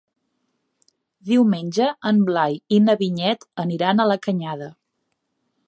Diumenge 1.31 1.89
en 2.11 2.23
Blai 2.29 2.57
i 2.77 2.79
na 2.87 2.95
Vinyet 3.03 3.47
aniran 3.65 4.01
a 4.01 4.09
la 4.13 4.21
Canyada. 4.25 4.71